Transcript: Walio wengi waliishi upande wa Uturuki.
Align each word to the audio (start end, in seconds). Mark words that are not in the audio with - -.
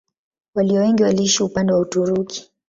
Walio 0.55 0.81
wengi 0.81 1.03
waliishi 1.03 1.43
upande 1.43 1.73
wa 1.73 1.79
Uturuki. 1.79 2.51